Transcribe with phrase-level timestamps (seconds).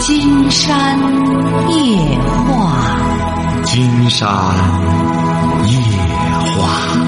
[0.00, 0.96] 金山
[1.70, 4.28] 夜话，金山
[5.66, 5.76] 夜
[6.54, 6.98] 话。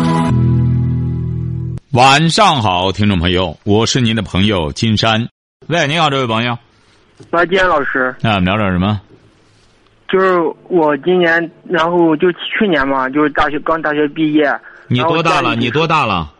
[1.92, 5.28] 晚上好，听众朋友，我是您的朋友金山。
[5.68, 6.58] 喂，你好，这位朋友。
[7.30, 9.00] 喂，金山老师，啊，聊点什么？
[10.08, 14.52] 就是我今年，然后就去年嘛，就是大学刚大学毕业。
[14.88, 15.54] 你多大了？
[15.54, 16.32] 你多大了？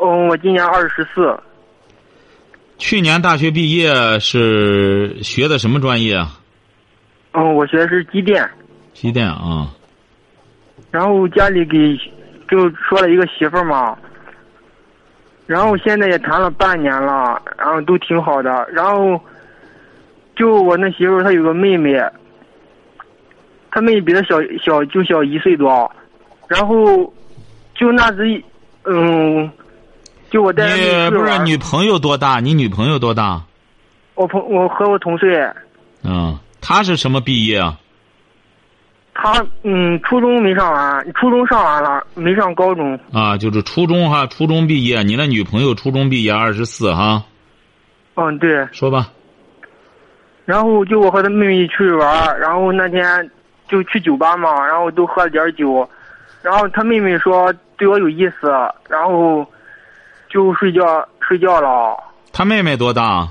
[0.00, 1.38] 嗯，我今年二十四。
[2.78, 6.40] 去年大学毕业是学的什么专业啊？
[7.32, 8.48] 嗯，我学的是机电，
[8.92, 9.72] 机电啊。
[10.90, 11.96] 然后家里给
[12.50, 13.96] 就说了一个媳妇儿嘛，
[15.46, 18.68] 然后现在也谈了半年了，然后都挺好的。
[18.72, 19.18] 然后
[20.36, 21.98] 就我那媳妇儿她有个妹妹，
[23.70, 25.90] 她妹妹比她小小就小一岁多，
[26.48, 27.10] 然后
[27.74, 28.42] 就那时
[28.84, 29.50] 嗯，
[30.32, 32.40] 就我带你不是女朋友多大？
[32.40, 33.42] 你女朋友多大？
[34.14, 35.38] 我朋我和我同岁，
[36.02, 37.78] 嗯，她是什么毕业啊？
[39.12, 42.98] 她嗯初中没上完，初中上完了，没上高中。
[43.12, 45.02] 啊，就是初中哈，初中毕业。
[45.02, 47.22] 你那女朋友初中毕业，二十四哈。
[48.14, 48.66] 嗯，对。
[48.72, 49.08] 说吧。
[50.46, 53.30] 然后就我和他妹妹去玩儿，然后那天
[53.68, 55.86] 就去酒吧嘛，然后都喝了点儿酒，
[56.42, 58.48] 然后他妹妹说对我有意思，
[58.88, 59.46] 然后
[60.32, 61.96] 就睡觉睡觉了。
[62.32, 63.28] 他妹妹多大？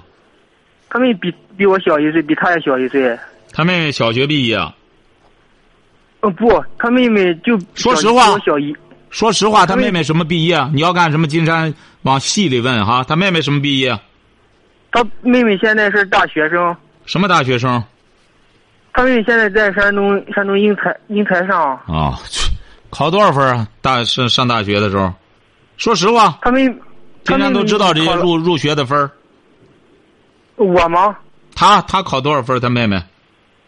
[0.89, 3.17] 他妹比比我小一岁，比他也小一岁。
[3.53, 4.57] 他妹妹小学毕业。
[6.21, 8.75] 嗯，不，他妹妹就说实话我小一。
[9.09, 10.57] 说实话，她她妹妹妹什么毕业？
[10.73, 11.27] 你要干什么？
[11.27, 13.03] 金山往细里问哈。
[13.03, 13.97] 他妹妹什么毕业？
[14.91, 17.83] 他妹妹现在是大学生，什么大学生？
[18.93, 21.73] 他妹妹现在在山东山东英才英才上。
[21.87, 22.49] 啊、去
[22.89, 23.67] 考多少分啊？
[23.81, 25.11] 大上上大学的时候，
[25.77, 26.69] 说实话，他妹，
[27.23, 29.11] 她金山妹妹都知道这些入入学的分儿
[30.55, 31.17] 我吗？
[31.55, 32.69] 他他考多少分他？
[32.69, 33.01] 妹妹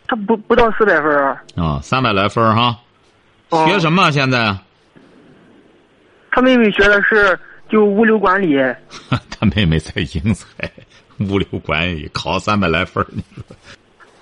[0.08, 1.40] 他不不到四百分儿。
[1.56, 2.78] 啊，三百来分儿哈。
[3.50, 4.56] 哦学什么啊现在？
[6.32, 8.58] 他妹妹学的是就物流管理。
[9.30, 10.48] 他妹妹在英才
[11.20, 13.44] 物流管理考三百来分儿你说，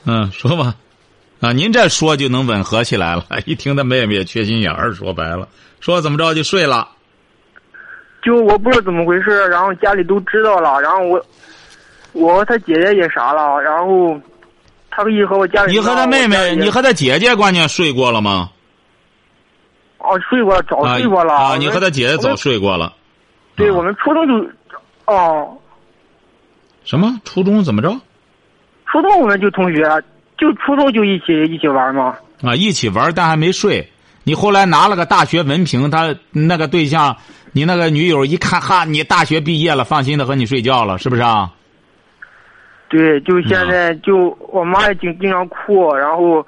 [0.06, 0.76] 嗯，说吧，
[1.40, 3.26] 啊，您这说就能吻合起来了。
[3.46, 5.48] 一听他妹妹也缺心眼儿，说白了，
[5.80, 6.90] 说怎么着就睡了。
[8.22, 11.26] 就我不知道怎么回事，然后家里都知道了，然后我，
[12.14, 14.20] 我和他姐姐也啥了，然后，
[14.90, 18.50] 他一和我家里你和他妹妹，你和他姐姐关键睡过了吗？
[19.98, 22.94] 哦睡过了，早啊睡过了啊，你和他姐姐早睡过了。
[23.56, 24.34] 对，啊我们初中就，
[25.06, 25.58] 哦，
[26.84, 27.90] 什么初中怎么着？
[28.92, 29.84] 初中我们就同学，
[30.38, 32.16] 就初中就一起一起玩嘛。
[32.42, 33.88] 啊，一起玩，但还没睡。
[34.24, 37.16] 你后来拿了个大学文凭，他那个对象，
[37.54, 41.52] 你那个女友一看，哈，你大学毕业了，放心的和你睡觉了，是不是啊？
[42.90, 46.46] 对，就现嗯在就我妈也经经常哭，然后，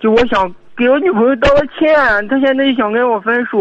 [0.00, 1.94] 就我想给我女朋友道个歉，
[2.28, 3.58] 她现在想跟我分手。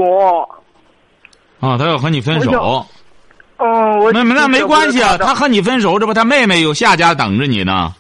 [1.60, 2.86] 啊，她要和你分我手。
[3.58, 7.94] 嗯，我那那没关系啊，他他和你分手，这不她妹妹有下家等着你呢。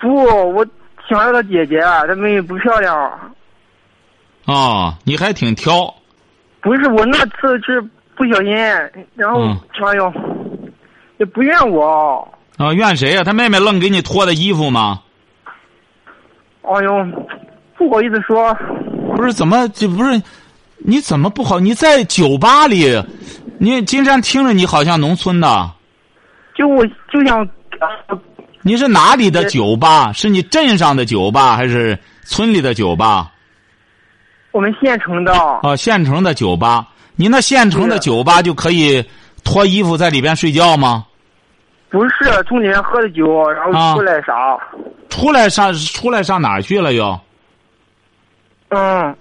[0.00, 0.66] 不，我
[1.08, 3.32] 想要个姐姐，她妹妹不漂亮。
[4.46, 5.94] 哦，你还挺挑。
[6.60, 7.80] 不是我那次是
[8.16, 8.52] 不小心，
[9.14, 10.12] 然后、嗯哎呦，
[11.18, 12.26] 也不怨我。
[12.56, 15.00] 啊，怨谁呀、他妹妹愣给你脱的衣服吗？
[16.62, 17.06] 哎呦，
[17.76, 18.54] 不好意思说，
[19.16, 20.22] 不是怎么这不是？
[20.76, 21.58] 你怎么不好？
[21.58, 23.02] 你在酒吧里，
[23.58, 25.70] 你金山听着你好像农村的，
[26.54, 27.38] 就我就想，
[27.80, 28.18] 呃
[28.62, 30.12] 你是哪里的酒吧？
[30.12, 33.32] 是你镇上的酒吧还是村里的酒吧？
[34.52, 36.86] 我们县城的，啊，县城的酒吧。
[37.16, 39.04] 你那县城的酒吧就可以
[39.44, 41.04] 脱衣服在里边睡觉吗？
[41.90, 42.10] 不是
[42.48, 44.58] 从里面喝的酒，然啊后出来啥？
[45.08, 47.18] 出来上出来上哪儿去了又？
[48.68, 49.14] 嗯，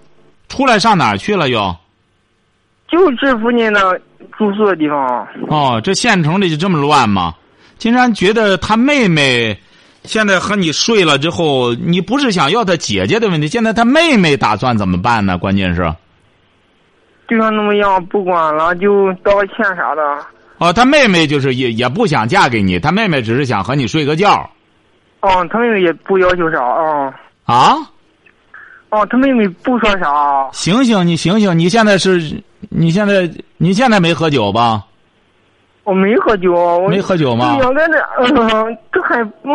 [0.48, 1.76] 出来上哪儿去了又？
[2.88, 4.00] 就这附近的
[4.38, 5.28] 住宿的地方。
[5.48, 7.34] 哦，这县城里就这么乱吗？
[7.78, 9.60] 竟然觉得他妹妹
[10.04, 15.38] 现在和你睡了之后，你不是想要他姐姐的问题，现在他妹妹打算怎么办呢？
[15.38, 15.94] 关键是，
[17.28, 20.02] 就像那么样，不管了，就道个歉啥的。
[20.58, 24.50] 哦，他妹妹就是也也不想嫁给你，他妹妹只是想和你睡个觉。
[25.22, 27.14] 哦，他妹妹也不要求啥，哦，
[27.44, 27.76] 啊，
[28.90, 34.86] 哦，他妹妹不说啥，醒醒，你醒醒，你现在是，你现在你现在没喝酒吧？
[35.90, 37.58] 我没喝酒，我没喝酒吗
[38.92, 39.50] 这还不，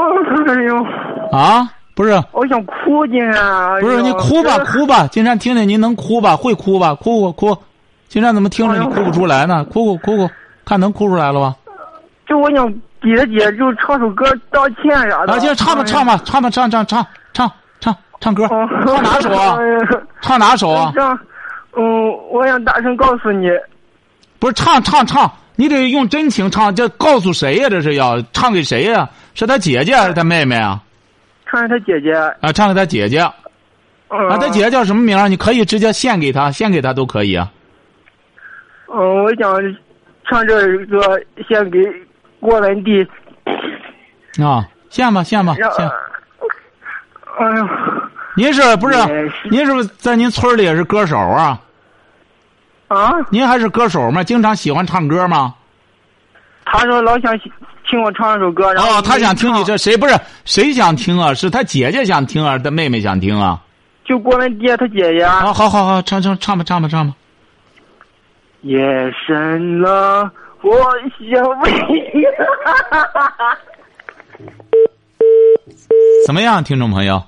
[0.48, 0.84] 哎呦，
[1.30, 3.80] 啊，不是，我想哭进来。
[3.80, 6.34] 不是，你哭吧，哭吧，金山听听您能哭吧？
[6.36, 6.92] 会哭吧？
[6.96, 7.56] 哭哭哭，
[8.08, 9.64] 金山怎么听着你哭不出来呢？
[9.64, 10.30] 哭哭哭哭，
[10.64, 11.54] 看能哭出来了吧？
[12.26, 12.68] 就我想
[13.00, 15.34] 滴着滴着就唱首歌道歉啥的。
[15.34, 17.50] 啊，就唱吧，唱吧，唱吧，唱唱唱唱
[17.80, 18.68] 唱唱歌，哦。
[18.86, 19.58] 唱哪首啊？
[20.20, 20.92] 唱哪首啊？
[20.96, 21.16] 唱，
[21.76, 23.48] 嗯，我想大声告诉你，
[24.40, 27.68] 不是唱唱唱，你得用真情唱，这告诉谁呀？
[27.68, 29.08] 这是要唱给谁呀？
[29.34, 30.80] 是他姐姐还是他妹妹啊？
[31.46, 32.12] 唱给他姐姐。
[32.40, 33.18] 啊，唱给他姐姐。
[33.18, 33.32] 啊，
[34.08, 34.38] 嗯。
[34.40, 35.28] 他姐姐叫什么名儿？
[35.28, 37.50] 你可以直接献给他，献给他都可以啊。
[38.92, 39.60] 嗯，我想
[40.28, 41.78] 唱这首歌献给
[42.40, 43.06] 郭文帝。
[44.42, 45.88] 啊，献吧，献吧，让献。
[47.38, 47.68] 哎呀，
[48.36, 49.32] 您是不是？
[49.50, 51.60] 您是不是在您村里也是歌手啊？
[52.94, 53.12] 啊！
[53.30, 54.22] 您还是歌手吗？
[54.22, 55.54] 经常喜欢唱歌吗？
[56.64, 61.34] 他说老想听我唱一首歌，然后哦，他想听你这谁不是谁想听啊？
[61.34, 63.60] 是他姐姐想听啊，他妹妹想听啊？
[64.04, 65.22] 就郭文爹他姐姐。
[65.22, 67.14] 啊，好好好，唱唱唱吧，唱吧，唱吧。
[68.62, 68.80] 夜
[69.26, 70.30] 深了，
[70.62, 70.70] 我
[71.30, 72.02] 想为你。
[76.26, 77.22] 怎么样，听众朋友？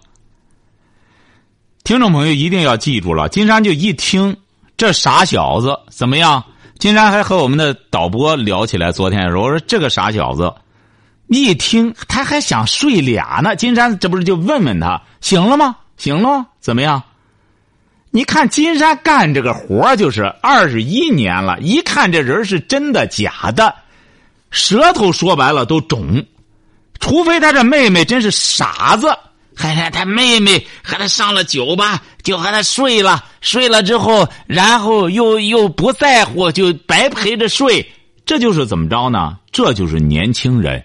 [1.84, 4.36] 听众朋友一定要记住了，金山就一听
[4.76, 6.44] 这傻小子怎么样？
[6.78, 10.52] 金山还和我们的导播聊起来，昨天的时候我说这个傻小子，
[11.28, 13.56] 一听他还想睡俩呢。
[13.56, 15.76] 金山这不是就问问他醒了吗？
[15.96, 16.46] 醒了吗？
[16.60, 17.02] 怎么样？
[18.10, 23.74] 你看金山干这个活就是二十一年了，一看这人是真的假的，
[24.50, 26.24] 舌头说白了都肿。
[27.00, 29.14] 除非他这妹妹真是傻子，
[29.56, 37.90] 还让他妹妹和他上了酒吧，就和他睡了，睡了之后，然后又又不在乎，就白陪着睡，
[38.26, 39.38] 这就是怎么着呢？
[39.50, 40.84] 这就是年轻人，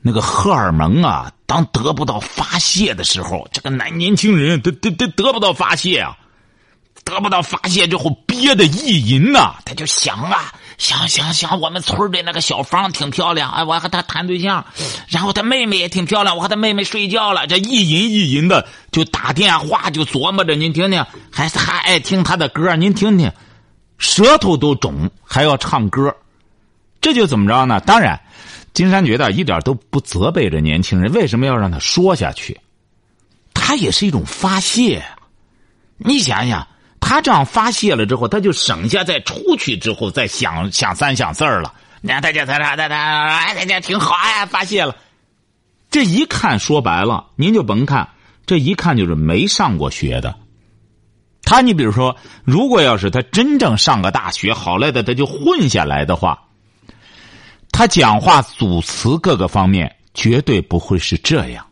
[0.00, 6.16] 那个荷尔蒙啊，当得不到发泄的时候，这个男年轻人得得得得不到发泄啊，
[7.04, 10.54] 得不到发泄之后憋的意淫呐、他就想啊。
[10.82, 14.66] 想想想，我们村的那个小芳挺漂亮，哎，我和她谈对象，
[15.06, 23.30] 然后她妹妹也挺漂亮，我和她妹妹睡觉了，这一淫一淫的就打电话就琢磨着，您听听，还是还爱听她的歌，您听听，
[23.96, 26.12] 舌头都肿，还要唱歌，
[27.00, 27.78] 这就怎么着呢？
[27.78, 28.20] 当然，
[28.74, 32.60] 金山觉得一点都不责备这年轻人，为什么要让他说下去？
[33.54, 35.00] 他也是一种发泄，
[35.98, 36.66] 你想想。
[37.04, 41.74] 他这样发泄了之后，他就省下再出去之后再想想三想四儿了。
[42.00, 44.96] 你看大家他他他他哎，大家挺好哎，发泄了。
[45.90, 48.08] 这一看说白了，您就甭看，
[48.46, 50.36] 这一看就是没上过学的。
[51.42, 56.44] 他，你比如说，如果要是他真正上个大学，好赖的他就混下来的话，
[57.72, 61.66] 他讲话组词各个方面绝对不会是这样。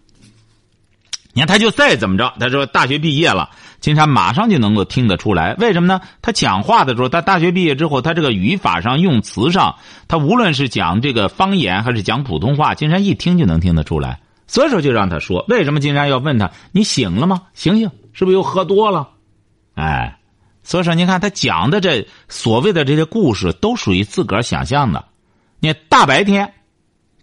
[1.33, 3.49] 你看，他就再怎么着，他说大学毕业了。
[3.81, 6.01] 金山马上就能够听得出来，为什么呢？
[6.21, 14.21] 他讲话的时候，他大学毕业之后，他这个语法上、用词上，他无论是讲这个方言还是讲普通话，金山一听就能听得出来。
[14.47, 15.45] 所以说，就让他说。
[15.49, 16.51] 为什么金山要问他？
[16.73, 17.43] 你醒了吗？
[17.55, 19.09] 醒醒，是不是又喝多了？
[19.75, 20.19] 哎，
[20.63, 25.05] 所以说，您看他讲的这所谓的这些故事，都属于自个儿想象的。
[25.61, 26.53] 你大白天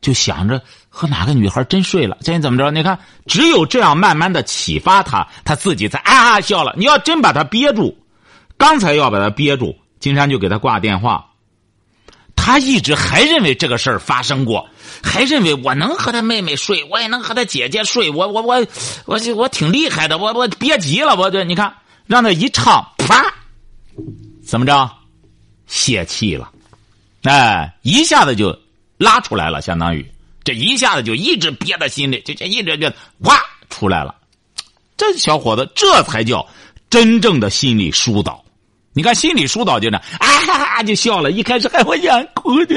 [0.01, 0.61] 就想着。
[0.97, 2.17] 和哪个女孩真睡了？
[2.21, 2.71] 这怎么着？
[2.71, 2.97] 你看，
[3.27, 6.73] 只有这样慢慢的启发他，他自己才啊啊笑了。
[6.75, 7.95] 你要真把他憋住，
[8.57, 11.23] 刚才要把他憋住，金山就给他挂电话。
[12.35, 14.67] 他一直还认为这个事儿发生过，
[15.03, 18.65] 还认为我能和他妹妹睡，我也能和他姐姐睡，我我我
[19.05, 21.71] 我我挺厉害的，我我憋急了，我这你看
[22.07, 23.23] 让他一唱，啪，
[24.43, 24.89] 怎么着，
[25.67, 26.49] 泄气了，
[27.21, 28.57] 哎，一下子就
[28.97, 30.03] 拉出来了，相当于。
[30.47, 32.87] 这一下子就一直憋在心里，就这一直就
[33.19, 33.35] 哇
[33.69, 34.15] 出来了。
[34.95, 36.47] 这小伙子这才叫
[36.89, 38.41] 真正的心理疏导。
[38.93, 42.75] 你看心理疏导就这啊哈哈就笑了，一开始还我想哭的，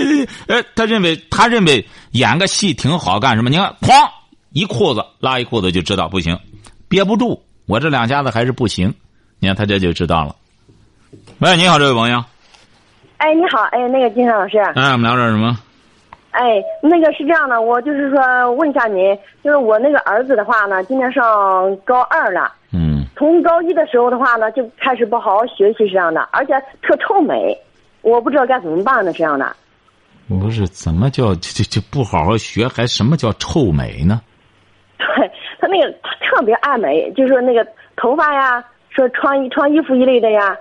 [0.49, 3.49] 呃，他认为他认为演个戏挺好，干什么？
[3.51, 4.11] 你看，哐
[4.53, 6.37] 一裤子拉一裤子就知道不行，
[6.89, 8.93] 憋不住，我这两下子还是不行。
[9.39, 10.35] 你看他这就知道了。
[11.39, 12.25] 喂，你好，这位朋友。
[13.19, 14.59] 哎，你好，哎，那个金山老师。
[14.75, 15.57] 哎，我们聊点什么？
[16.31, 22.53] 哎，那个是这样的，我就是说问一下您，就是我那个儿子的话呢，今年上高二了。
[22.73, 23.05] 嗯。
[23.17, 27.57] 从高一的时候的话呢，就开始不好好学习这样的，而且特臭美，
[28.03, 29.55] 我不知道该怎么办呢这样的。
[30.29, 34.21] 不是，怎么叫就就就不好好学，还什么叫臭美呢？
[34.97, 35.07] 对
[35.61, 40.57] 他那个他特别爱美，就是那个头发呀，说穿衣穿衣服一类的呀，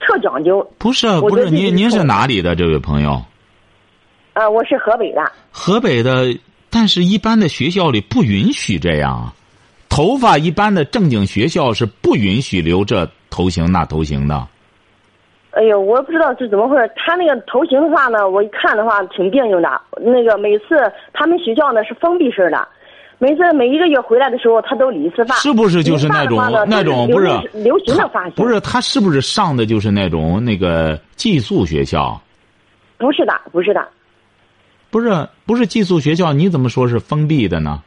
[0.00, 0.66] 特讲究。
[0.78, 3.22] 不是不是，您您是哪里的这位朋友？
[4.34, 5.20] 呃，我是河北的。
[5.50, 6.26] 河北的，
[6.70, 9.32] 但是一般的学校里不允许这样，
[9.88, 14.48] 头发一般的正经学校是不允许留这头型那头型的。
[15.50, 16.90] 哎呦，我不知道是怎么回事。
[16.96, 19.68] 他那个头型的话呢，我一看的话挺别扭的。
[20.00, 22.66] 那个每次他们学校呢是封闭式的，
[23.18, 25.34] 每次每一个月回来的时候，他都理一次发。
[25.34, 28.32] 是不是就是那种那种不就是是流行的发型？
[28.32, 32.18] 不是，他是不是上的就是那种那个寄宿学校？
[32.96, 33.86] 不是的，不是的。
[34.92, 37.82] 不是不是寄宿学校，你怎么说是封闭的呢？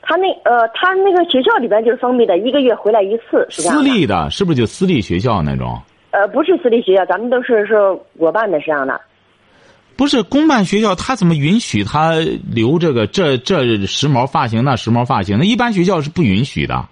[0.00, 3.76] 他那呃，他那个学校里边就是封闭的，一个月回来一次，是这样。
[3.76, 5.80] 私立的，是不是就私立学校那种？
[6.12, 7.74] 呃，不是私立学校，咱们都是是
[8.16, 9.00] 国办的，是这样的。
[9.96, 12.14] 不是公办学校，他怎么允许他
[12.50, 15.38] 留这个这这时髦发型那时髦发型？
[15.38, 16.84] 那一般学校是不允许的。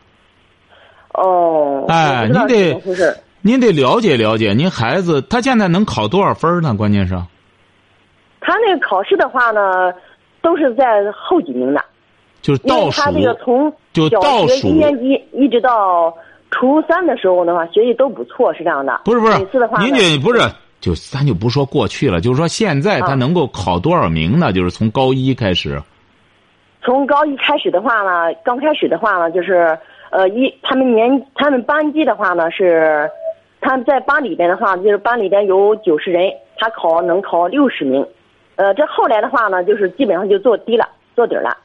[1.14, 1.84] 哦。
[1.88, 2.52] 哎我不知道你
[2.94, 6.74] 得您得了解了解，您孩子他现在能考多少分呢？
[6.74, 7.14] 关键是
[8.40, 9.92] 他那个考试的话呢，
[10.42, 11.84] 都是在后几名的，
[12.42, 16.12] 就是倒数他这个从就小倒数学一年级一直到
[16.50, 19.00] 初三的时候的话，学习都不错，是这样的。
[19.04, 20.40] 不是不每次的话是，您这不是
[20.80, 24.52] 就咱就不说过去了，就是说现在他啊能够考多少名呢？
[24.52, 25.80] 就是从高一开始。
[26.82, 29.78] 从高一开始的话呢，刚开始的话呢，就是
[30.10, 33.06] 呃一他们年他们班级的话呢是，
[33.60, 38.04] 他们在班里边的话，就是班里边有九十人，他考能考六十名，
[38.60, 40.86] 呃，这后来的话呢，就是基本上就做低了，
[41.16, 41.56] 做底了。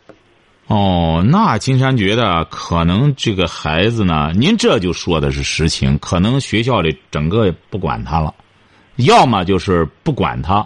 [0.68, 8.34] 哦，那金山觉得可能这个孩子呢，您这就说的是实情，可能学校里整个不管他了，
[8.96, 10.66] 要么就是不管他，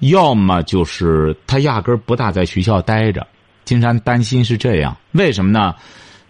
[0.00, 3.26] 要么就是他压根儿不大在学校待着。
[3.64, 5.74] 金山担心是这样，为什么呢？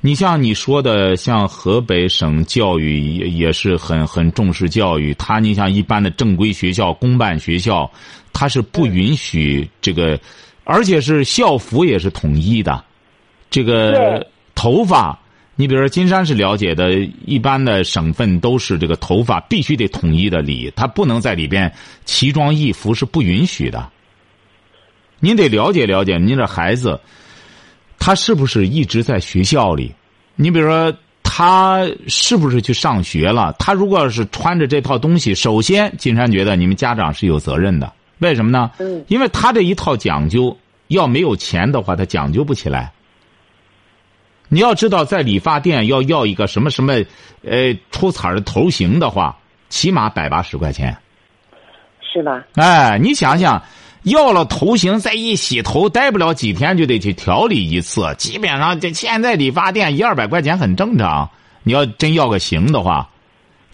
[0.00, 7.91] 你像你说的，像河北省教育也也是很很重视教育，他你像一般的正规学校、公办学校，
[8.35, 10.21] 他是不允许这个，
[10.64, 12.85] 而且是校服也是统一的。
[13.49, 15.19] 这个头发，
[15.57, 16.93] 你比如说金山是了解的，
[17.25, 21.73] 一般的省份都是这个头发必须得统一的理，他不能在里边
[22.05, 23.88] 奇装异服是不允许的。
[25.21, 27.00] 您得了解了解您这孩子，
[27.99, 29.95] 他是不是一直在学校里？
[30.35, 33.55] 你比如说，他是不是去上学了？
[33.59, 37.93] 他如果要是穿着这套东西，首先金山觉得你们家长是有责任的。
[38.18, 38.71] 为什么呢？
[38.78, 40.56] 嗯因为他这一套讲究，
[40.88, 42.92] 要没有钱的话，他讲究不起来。
[44.49, 46.92] 你要知道，在理发店要要一个什么什么，
[47.42, 49.37] 呃，出彩的头型的话，
[49.68, 50.97] 起码百八十块钱。
[52.00, 52.44] 是吧？
[52.54, 53.61] 哎，你想想，
[54.04, 58.14] 要了头型，再一洗头，待不了几天就得去调理一次。
[58.16, 61.28] 基本上，这现在理发店一二百块钱很正常。
[61.64, 63.09] 你要真要个型的话，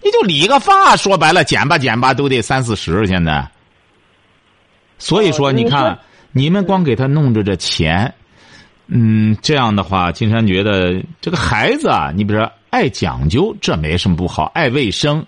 [0.01, 3.05] 你就理个发，说白了，剪吧剪吧都得三四十。
[3.05, 3.47] 现在，
[5.01, 5.97] 所以说，哦你你看，
[6.31, 8.13] 你们光给他弄着这钱，
[8.87, 15.25] 嗯，这样的话，金山觉得这个孩子啊，你比如说爱讲究，这没什么不好，爱卫生。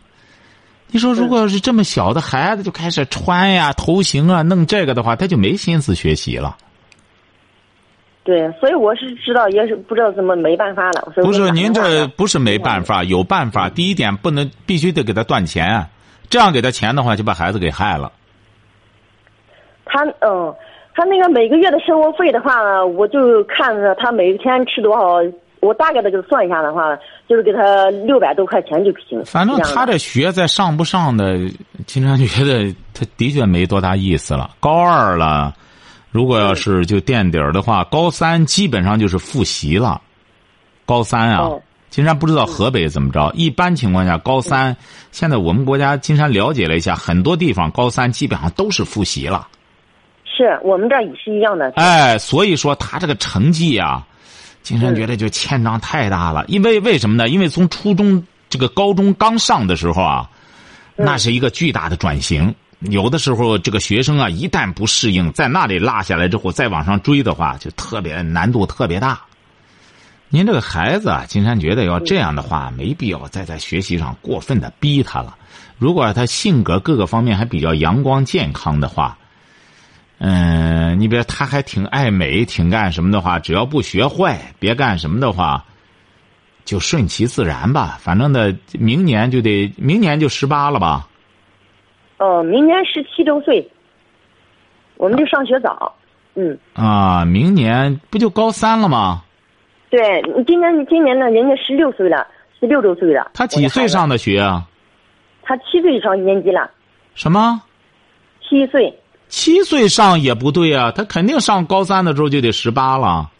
[0.88, 6.56] 你说，如果要是这么小的孩子就开始穿呀、头型啊、弄这个的话，他就没心思学习了。
[8.24, 11.12] 对，所以我是知道，也是不知道怎么没办法了。
[11.16, 13.68] 不是您这不是没办法，有办法。
[13.70, 15.90] 第一点，不能必须得给他断钱，啊
[16.30, 18.12] 这样给他钱的话，就把孩子给害了。
[19.86, 20.54] 他嗯，
[20.96, 25.20] 他那个每个月的生活费的话呢，我就看着他每天吃多少，
[25.60, 26.96] 我大概的就算一下的话，
[27.28, 29.24] 就是给他六百多块钱就行。
[29.26, 31.38] 反正他这学在上不上的，
[31.86, 34.52] 经常觉得他的确没多大意思了。
[34.60, 35.54] 高二了，
[36.12, 40.02] 如果要是就垫底儿的话，高三基本上就是复习了。
[40.86, 43.32] 高三啊哦，金山不知道河北怎么着。
[43.34, 44.76] 一般情况下，高三
[45.12, 49.48] 现在我们国家金山了解了一下，很多地方高三基本上都是复习了。
[50.36, 51.72] 是我们这儿也是一样的。
[51.76, 54.06] 哎，所以说他这个成绩啊，
[54.62, 56.44] 金山觉得就欠账太大了。
[56.48, 57.30] 因为为什么呢？
[57.30, 60.30] 因为从初中这个高中刚上的时候啊，
[60.96, 62.54] 那是一个巨大的转型。
[62.90, 69.22] 有的时候这个学生啊，一旦不适应，在那里落下来之后，再往上追的话，就特别难度特别大。
[70.28, 75.38] 您这个孩子啊，金山觉得要这样的话，没必要再在学习上过分的逼他了。
[75.78, 79.18] 如果他性格各个方面还比较阳光健康的话，
[80.26, 85.66] 嗯，你比如他还挺爱美，挺干什么的话，只要不学坏，别干什么的话，
[86.64, 87.98] 就顺其自然吧。
[88.00, 91.10] 反正的，明年就得明年就十八了吧？
[92.20, 93.70] 哦，明年十七周岁，
[94.96, 95.94] 我们就上学早。
[96.36, 99.24] 嗯，啊，明年不就高三了吗？
[99.90, 100.00] 对，
[100.48, 102.26] 今年今年呢，人家十六岁了，
[102.62, 103.30] 十六周岁了。
[103.34, 104.66] 他几岁上的学啊？
[105.42, 106.72] 他七岁上一年级了，
[107.14, 107.62] 什么？
[108.40, 108.98] 七岁。
[109.36, 113.32] 七岁上也不对啊，他肯定上高三的时候就得十八了。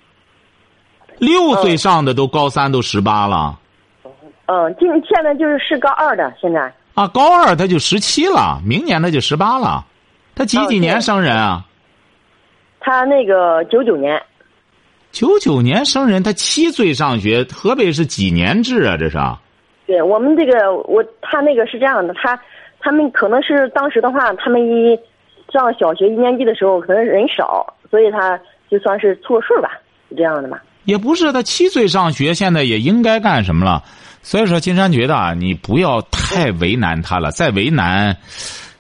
[1.20, 3.60] 六岁上的都高三都十八了。
[4.48, 6.74] 嗯，今现在就是是高二的，现在。
[6.96, 9.86] 啊，高二他就十七了，明年他就十八了。
[10.34, 11.64] 他几哦几年生人啊？
[12.80, 14.20] 他那个九九年，
[15.12, 17.46] 九九年生人，他七岁上学。
[17.54, 18.98] 河北是几年制啊？
[18.98, 19.18] 这是？
[19.86, 22.38] 对我们这个我他那个是这样的，他
[22.80, 25.00] 他们可能是当时的话，他们一
[25.54, 28.38] 上小学一年级的时候，可能人少，所以他
[28.70, 29.70] 就算是凑数吧，
[30.10, 30.58] 是这样的嘛。
[30.86, 33.84] 也不是，他七岁上学，现在也应该干什么了？
[34.24, 38.18] 所以说，金山觉得啊，你不要太为难他了，再为难，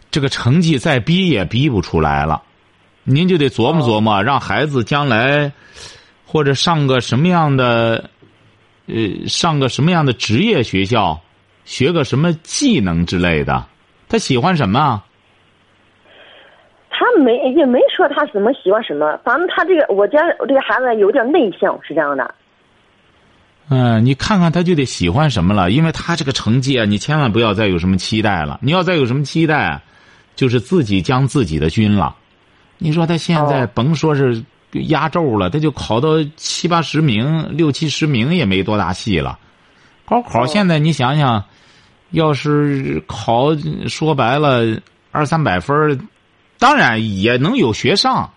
[0.09, 2.41] 这个成绩再逼也逼不出来了。
[3.03, 5.51] 您就得琢磨琢磨，让孩子将来
[6.25, 8.09] 或者上个什么样的，
[8.87, 11.21] 呃，上个什么样的职业学校，
[11.65, 13.65] 学个什么技能之类的。
[14.09, 15.03] 他喜欢什么？
[17.03, 22.33] 他没也没说他怎么喜欢什么，反正他这个我家我这个孩子有点内向，是这样的。
[23.69, 28.59] 嗯，你看看他就得喜欢什么了，因为他这个成绩啊，你千万不要再有什么期待了。
[28.61, 29.81] 你要再有什么期待，
[30.35, 32.15] 就是自己将自己的军了。
[32.77, 39.37] 你说他现在哦甭说是压轴了，他就考到七八十名、六七十名也没多大戏了。
[40.05, 41.43] 高考哦现在你想想，
[42.11, 43.55] 要是考
[43.87, 44.79] 说白了
[45.11, 45.97] 二三百分儿
[46.63, 48.31] 当然也能有学上。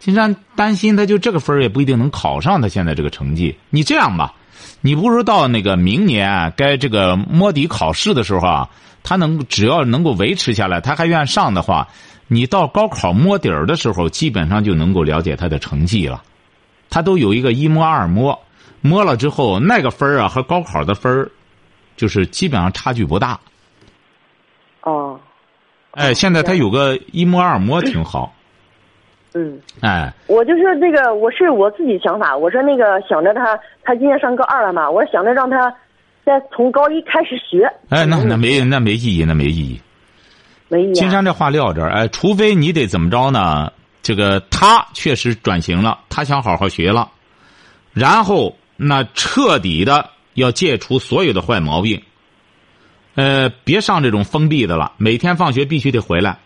[0.00, 3.56] 金山担心他就这个分也不一定能考上他现在这个成绩。
[3.70, 4.34] 你这样吧。
[4.80, 8.68] 你不如到那个明年该这个摸底考试的时候啊，
[9.04, 11.86] 他能只要能够维持下来，他还愿上的话，
[12.26, 16.20] 你到高考摸底儿的时候，基本上就能够了解他的成绩了。
[16.88, 18.36] 他都有一个一摸二摸，
[18.80, 21.30] 摸了之后那个分啊和高考的分，
[21.96, 23.38] 就是基本上差距不大。
[25.92, 28.32] 哦，哎，现在他有个一摸二摸挺好。
[29.32, 35.72] 嗯，哎，我就是那个，我是我自己想法，我说那个想着他，他今年上高二了嘛，我想着让他
[36.24, 37.64] 再从高一开始学。
[37.90, 39.80] 哎，那那嗯没那没意义，那没意义。
[40.68, 40.94] 没意义啊。
[40.94, 43.72] 金山这话撂这儿，哎，除非你得怎么着呢？
[44.02, 47.08] 这个他确实转型了，他想好好学了，
[47.92, 52.02] 然后那彻底的要戒除所有的坏毛病。
[53.14, 56.38] 呃，别上这种封闭的了，每天放学必须得回来，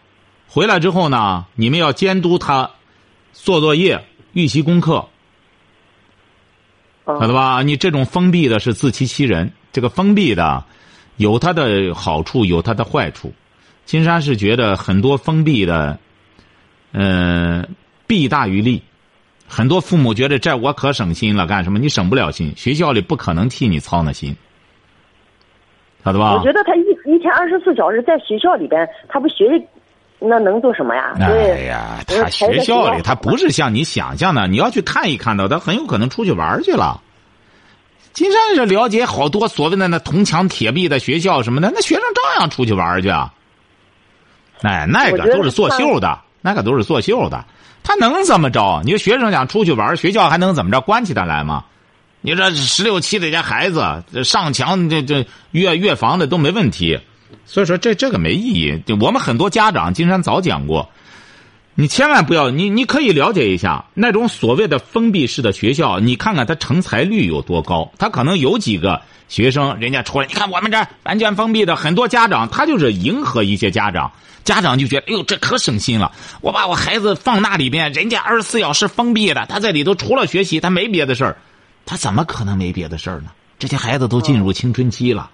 [0.48, 2.70] 回来之后呢，你们要监督他
[3.32, 5.08] 做作业、预习功课，
[7.04, 7.62] 哦晓得吧？
[7.62, 10.64] 你这种封闭的是自欺欺人，这个封闭的
[11.16, 13.32] 有它的好处，有它的坏处。
[13.84, 15.98] 金山是觉得很多封闭的，
[16.92, 17.68] 呃，
[18.06, 18.82] 弊大于利。
[19.46, 21.78] 很多父母觉得这我可省心了，干什么？
[21.78, 24.34] 你省不了心，学校里不可能替你操那心，
[26.04, 26.42] 晓得吧我？
[26.44, 29.44] 觉得他一一天二十四小时在学校里边，他不学，
[30.18, 31.14] 那能做什么呀？
[31.16, 37.00] 所哎呀，他学校里他不是是像你想象的，你要去看一看到，他很有可能出去玩去了。
[38.12, 43.32] 金山是了解好多所谓的那铜墙铁壁的学校什么的，那学生照样出去玩去啊。
[44.62, 47.44] 哎，那个都是作秀的，那个都是作秀的。
[47.82, 48.80] 他能怎么着？
[48.84, 50.80] 你说学生想出去玩，学校还能怎么着？
[50.80, 51.64] 关起他来吗？
[52.26, 56.98] 你这十六七的家孩子上墙这这越越房的都没问题，
[57.44, 58.82] 所以说这这个没意义。
[58.98, 60.88] 我们很多家长，金山早讲过，
[61.74, 67.92] 你千万不要，你你可以了解一下那种所谓的封闭式的学校，你看看它成才率有多高。
[67.98, 74.10] 他可能有几个学生，人家出来，你看我们这完全封闭的，很多家长他就是迎合一些家长，
[74.44, 76.10] 家长就觉得，哎呦，这可省心了，
[76.40, 81.36] 我把我孩子放那里边，人家二十四小时封闭的，他在里头除了学习，他没别的事儿，
[81.86, 83.30] 他怎么可能没别的事儿呢？
[83.58, 85.30] 这些孩子都进入青春期了，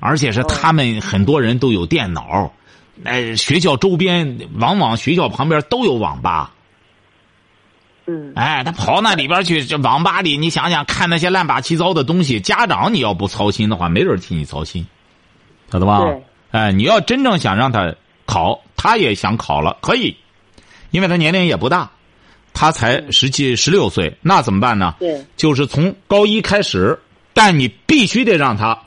[0.00, 2.52] 而且是他们很多人都有电脑。
[3.04, 6.52] 哎，学校周边往往学校旁边都有网吧。
[8.06, 14.86] 嗯，哎，他跑那里边去，这网吧里，你想想看那些乱八七糟的东西，家长你要不操心的话，没人替你操心，
[15.72, 15.98] 晓得吧？
[16.00, 16.22] 对。
[16.52, 17.94] 哎，你要真正想让他
[18.26, 20.16] 考，他也想考了，可以，
[20.90, 21.90] 因为他年龄也不大，
[22.54, 24.94] 他才十七十六岁，那怎么办呢？
[24.98, 26.98] 对，就是从高一开始，
[27.34, 28.78] 但你必须得让他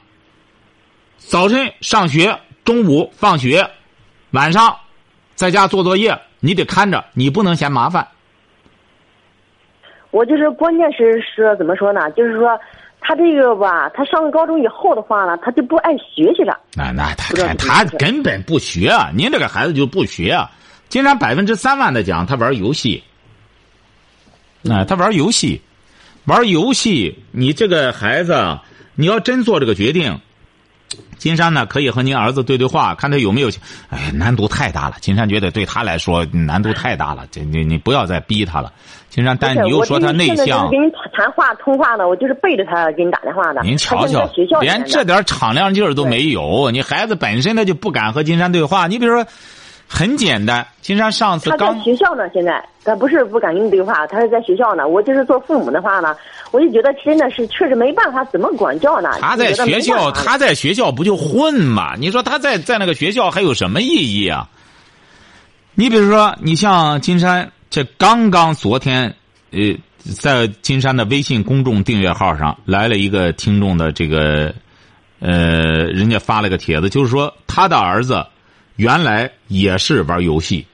[1.17, 3.69] 早晨上学，中午放学，
[4.32, 4.75] 晚上
[5.36, 8.08] 在家做作业，你得看着，你不能嫌麻烦。
[10.12, 12.10] 我就是关键是是怎么说呢？
[12.12, 12.58] 就是说
[13.01, 16.58] 他这个吧，他上了高中以后的话呢，他就不爱学习了。
[16.73, 19.12] 那那他他根本不学啊！
[19.13, 20.49] 您这个孩子就不学啊！
[20.88, 23.03] 竟然百分之三万的讲他玩游戏，
[24.70, 25.62] 哎，他玩游戏，
[26.26, 28.60] 玩游戏，你这个孩子，
[28.96, 30.20] 你要真做这个决定，
[31.17, 33.50] 金山呢可以和您儿子对对话，看他有没有。
[33.89, 34.98] 哎，难度太大了。
[35.00, 38.74] 金山觉得对他来说难度太大了，这你你不要再逼他了。
[39.10, 40.70] 金山，但你又说他内向。
[40.70, 43.62] 跟你谈话通话呢，我就是背着他给你打电话的。
[43.62, 46.72] 您瞧瞧，连这点敞亮劲儿都没有。
[46.72, 48.88] 你孩子本身他就不敢和金山对话。
[48.88, 49.26] 你比如说。
[49.89, 54.86] 很简单，金山上次刚在学校呢，现在他不是不敢跟你对话，他是在学校呢。
[54.86, 56.15] 我就是做父母的话呢，
[56.52, 59.12] 我就觉得真的是确实没办法，怎么管教呢？
[59.21, 61.95] 他在学校，他在学校不就混嘛？
[61.97, 64.50] 你说他在在那个学校还有什么意义啊？
[65.73, 69.15] 你比如说，你像金山，这刚刚昨天，
[69.52, 69.73] 呃，
[70.21, 74.54] 在金山的微信公众订阅号上来了一个听众的这个，
[75.21, 78.26] 呃，人家发了个帖子，就是说他的儿子。
[78.78, 80.66] 原来也是玩游戏，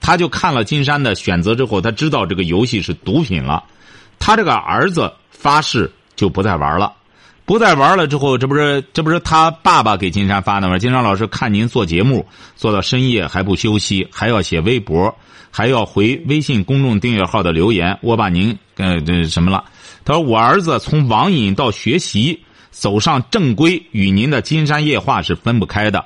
[0.00, 3.62] 他就看了金山的选择之后，他知道这个游戏是毒品了。
[4.18, 6.92] 他这个儿子发誓就不再玩了，
[7.44, 10.78] 不再玩了之后，这不是这不是他爸爸给金山发的吗？
[10.78, 15.14] 金山老师看您做节目做到深夜还不休息，还要写微博，
[15.50, 19.64] 还要回微信公众订阅号的留言，我把您呃这什么了？
[20.04, 26.04] 他说我儿子从网瘾到学习走上正规，与您的金山夜话是分不开的。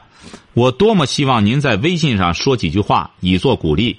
[0.53, 3.99] 我多么希望您在微信上说几句话，以作鼓励。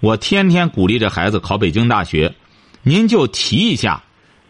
[0.00, 2.34] 我天天鼓励着孩子考北京大学，
[2.82, 4.02] 您就提一下，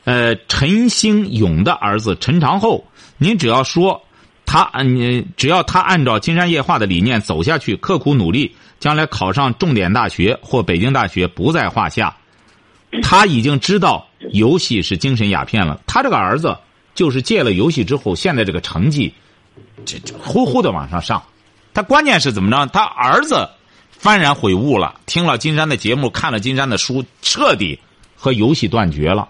[0.05, 2.87] 呃，陈兴勇的儿子陈长厚，
[3.19, 4.03] 您只要说
[4.47, 12.17] 他，你只要他按照金山夜话的理念走下去，刻苦努力，将来考上重点大学或北京大学不在话下。
[13.03, 15.81] 他已经知道游戏是精神鸦片了。
[15.87, 16.57] 他这个儿子
[16.95, 19.13] 就是戒了游戏之后，现在这个成绩，
[19.85, 21.23] 这这呼呼的往上上。
[21.75, 22.67] 他关键是怎么着？
[22.67, 23.49] 他儿子
[24.01, 27.79] 幡然悔悟了，听了金山的节目，看了金山的书，彻底
[28.15, 29.29] 和游戏断绝了。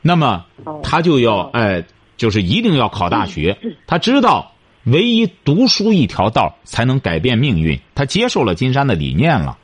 [0.00, 0.44] 那么
[0.82, 1.84] 他就要哎，
[2.16, 3.58] 就是一定要考大学。
[3.86, 4.52] 他知道
[4.84, 7.78] 唯一读书一条道才能改变命运。
[7.94, 9.58] 他接受了金山的理念了。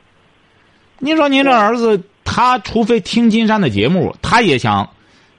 [0.99, 4.91] 您说您这儿子，他除非听金山的节目，他也想，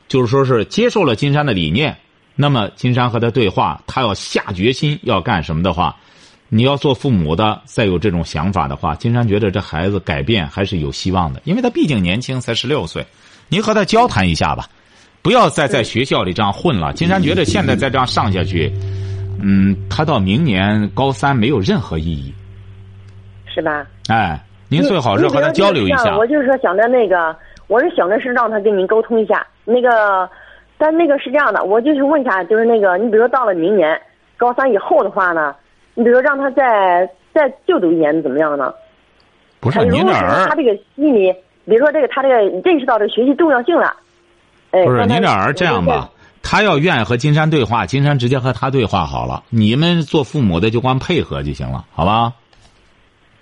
[0.08, 1.96] 就是说是接受了金山的理念。
[2.34, 5.94] 那么金山和他对话，他要下决心要干什么的话。
[6.54, 13.02] 你要做父母的，再有这种想法的话，金山觉得这孩子改变还是有希望的，因为他毕竟年轻，才十六岁。
[13.48, 14.68] 您和他交谈一下吧，
[15.22, 16.92] 不要再在学校里这样混了。
[16.92, 18.70] 金山觉得现在再这样上下去，
[19.40, 22.34] 嗯，他到明年高三没有任何意义，
[23.46, 23.86] 是吧？
[24.08, 26.18] 哎，您最好是和他交流一下。
[26.18, 27.34] 我就是说想着那个，
[27.66, 29.46] 我是想着是让他跟您沟通一下。
[29.64, 30.28] 那个，
[30.82, 33.96] 但那个是这样的，我就是问一下，就是那个，你比如说到了明年
[34.36, 35.54] 高三以后的话呢？
[35.94, 38.74] 你比如说让他再再就读一年怎么样呢？
[39.60, 41.32] 不是您这儿，他这个心里，
[41.66, 43.94] 比如说这个他这个认识到这个学习重要性了。
[44.72, 46.10] 哎，不是您这儿这样吧？
[46.42, 49.44] 他要愿意和金山对话，金山直接和他对话好了。
[49.50, 52.32] 你们做父母的就光配合就行了，好吧？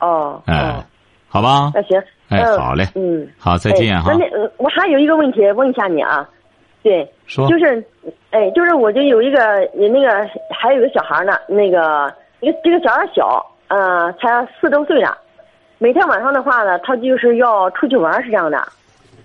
[0.01, 0.43] 哦。
[0.45, 0.85] 哎，
[1.27, 1.73] 好吧。
[1.75, 1.99] 那行。
[2.29, 2.87] 哎，好嘞。
[2.95, 3.27] 嗯。
[3.39, 4.13] 好，再见哈。
[4.13, 6.29] 那那我还有一个问题问一下你啊，
[6.83, 7.83] 对，说就是，
[8.31, 9.39] 哎，就是我就有一个
[9.75, 12.13] 那个还有个小孩呢，那个。
[12.43, 15.15] 这个这个小孩小，呃，才四周岁呢。
[15.77, 18.67] 每天晚上的话呢，他就是要出去玩，是这样的。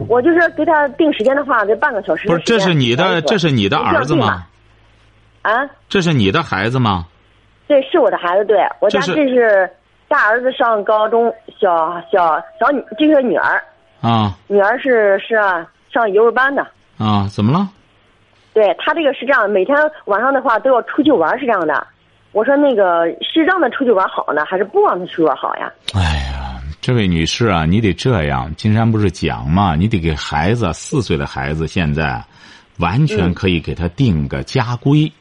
[0.10, 2.28] 我就是给他定时间的话，得半个小时。
[2.28, 4.46] 不是，这是你的，这是你的儿子吗？
[5.44, 5.66] 啊？
[5.88, 7.06] 这是你的孩子吗？
[7.68, 8.44] 对，是我的孩子。
[8.44, 9.70] 对我家这是
[10.10, 13.64] 大儿子上高中，小小小女这个女儿。
[14.02, 14.36] 啊。
[14.48, 15.36] 女儿是是
[15.90, 16.68] 上幼儿班的。
[16.98, 17.26] 啊？
[17.30, 17.66] 怎么了？
[18.56, 21.86] 对他这个是这样，每天晚上的话都要出去玩，是这样的。
[22.32, 25.70] 我说那个是让他出去玩好呢，还是不让他出去玩好呀？
[25.94, 28.50] 哎呀，这位女士啊，你得这样。
[28.56, 32.24] 金山不是讲嘛，你得给孩子四岁的孩子，现在
[32.80, 35.12] 完全可以给他定个家规。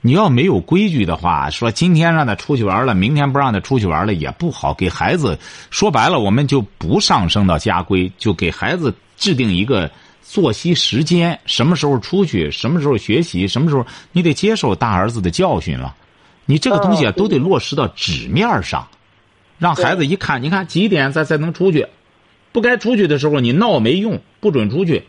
[0.00, 4.72] 你要没有规矩的话，说今天让他出去玩了，明天不让他出去玩了也不好。
[4.72, 5.36] 给孩子
[5.70, 9.90] 说白了，我们就不上升到家规，就给孩子制定一个
[10.32, 15.96] 作息时间，什么时候出去，什么时候学习，什么时候你得接受大儿子的教训了。
[16.46, 18.86] 你这个东西啊，都得落实到纸面上，
[19.58, 21.84] 让孩子一看，你看几点咱才能出去？
[22.52, 25.02] 不该出去的时候，你闹没用，不准出去。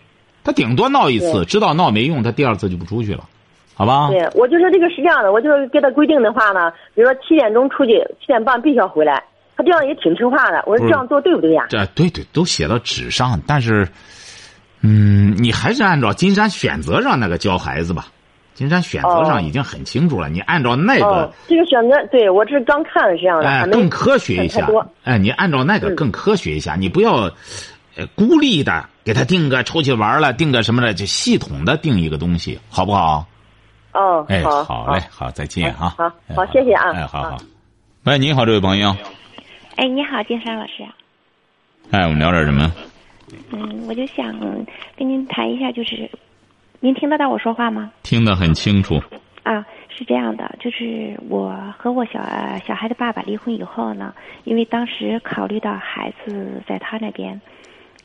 [0.43, 3.29] 他顶多闹一次，知道闹没用，他第二次就不出去了，
[3.75, 4.09] 好吧？
[4.09, 9.23] 对，我就说这个是这样的，我就是给他规定的话呢，比如说七点钟出去，七点半必须要回来。
[9.55, 11.67] 他这样也挺听话的，我说这样做对不对呀？
[11.69, 13.87] 这对对，都写到纸上，但是，
[14.81, 18.07] 嗯，你还是按照金山选择上那个教孩子吧。
[18.53, 24.67] 金山选择上已经很清楚了，你按照那个这个选择，对我这是刚看了这样的，哎，更科学一下。
[25.03, 27.31] 哎，你按照那个更科学一下，你不要
[27.95, 33.25] 呃孤立的给他定个出去玩了，定个什么的，就系统的定一个东西，好不好？
[33.93, 35.95] 哦，哎，好，好嘞，好，再见啊。
[35.97, 37.37] 好哎好谢谢啊哎，好好好。
[38.03, 38.95] 喂，你好，这位朋友。
[39.77, 40.85] 哎，你好，金山老师。
[41.89, 42.71] 哎，我们聊点什么？
[43.51, 44.37] 嗯，我就想
[44.97, 46.09] 跟您谈一下，就是
[46.79, 47.91] 您听得到我说话吗？
[48.03, 48.99] 听得很清楚。
[49.43, 52.19] 啊，是这样的，就是我和我小
[52.65, 54.13] 小孩的爸爸离婚以后呢，
[54.43, 57.41] 因为当时考虑到孩子在他那边，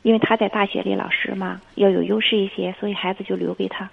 [0.01, 3.87] 因为他在大学里老师嘛，要有优势一些，所以孩子就留给他。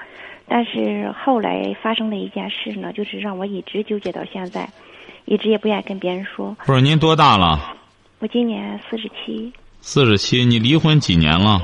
[0.49, 4.69] 但是后来发生的一件事呢，就是让我一直纠结到现在，
[5.27, 6.57] 一直也不愿意跟别人说。
[6.65, 7.77] 不是您多大了？
[8.21, 9.53] 我今年四十七，
[9.87, 10.47] 四十七。
[10.47, 11.61] 你离婚几年了？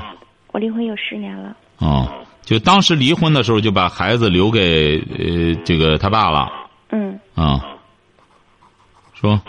[0.51, 1.57] 我离婚有十年了。
[1.79, 2.07] 哦，
[2.43, 6.47] 就当时离婚的时候就把孩子留给呃这个他爸了
[6.91, 7.19] 嗯。
[7.33, 7.59] 啊。
[9.15, 9.41] 说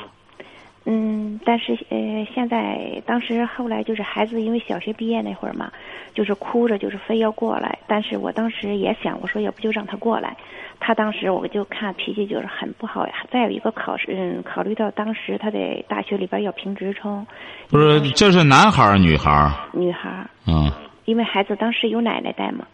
[0.84, 5.70] 嗯，但是呃，现在当时后来就是孩子因为小学毕业那会儿嘛，
[6.14, 10.36] 就是哭着就是非要过来，但是我当时也想，我说要不就让他过来。
[10.80, 13.14] 他当时我就看脾气就是很不好呀。
[13.30, 17.24] 再有一个考试，嗯，考虑到当时他在大学里边要评职称，
[17.70, 19.52] 不是这是男孩儿女孩儿？
[19.72, 20.72] 女孩儿，嗯
[21.04, 22.66] 因为孩子当时有奶奶带嘛，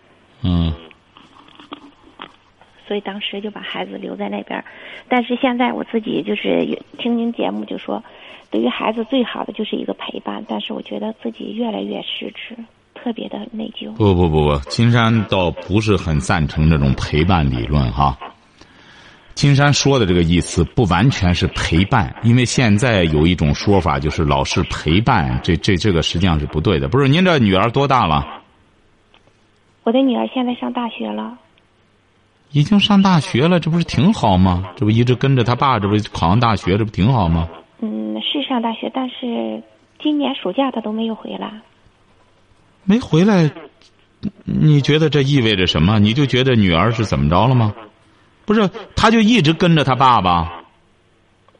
[0.43, 0.73] 嗯
[2.89, 4.65] 所以当时就把孩子留在那边儿。
[5.07, 8.03] 但是现在我自己就是听您节目就说，
[8.51, 12.57] 对于孩子最好的就是一个陪伴，但是我觉得自己越来越失职，
[12.95, 13.93] 特别的内疚。
[13.93, 18.17] 不不不不，金山倒不是很赞成这种陪伴理论哈。
[19.35, 26.89] 金山说的这个意思不完全是陪伴，因为现在有一种说法就是老是陪伴，这这这个实际上是不对的。
[26.89, 28.27] 不是您这女儿多大了？
[29.85, 31.39] 我的女儿现在上大学了，
[32.53, 34.65] 已经上大学了，这不是挺好吗？
[34.77, 37.49] 这不一直跟着他爸，这不考上大学，这不挺好吗？
[37.81, 39.63] 嗯，是上大学，但是
[40.01, 41.53] 今年暑假他都没有回来。
[42.85, 43.51] 没回来，
[44.45, 45.99] 你觉得这意味着什么？
[45.99, 47.75] 你就觉得女儿是怎么着了吗？
[48.47, 50.63] 不是，他就一直跟着他爸爸。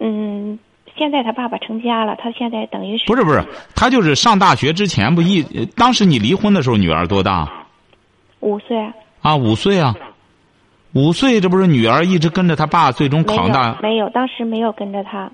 [0.01, 0.59] 嗯，
[0.97, 7.67] 现在他爸爸成家了，他现在等于是不是不是，他就是上大学之前不一，呃当时你离婚的时候，女儿多大？
[8.41, 8.79] 五岁，
[9.21, 9.95] 啊，五岁啊，
[10.95, 13.79] 五岁，这不是女儿一直跟着他爸，最终考上大。
[13.83, 15.31] 没有，当时没有跟着他。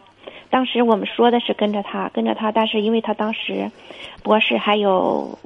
[0.50, 3.70] 当时我们说的是跟着他，跟着他，但是因为他当时
[4.22, 5.38] 博士还有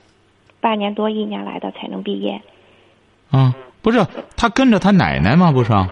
[0.61, 2.41] 半年多一年来的才能毕业。
[3.31, 5.53] 啊，不是，他跟着他奶奶吗？
[5.53, 5.89] 不是啊，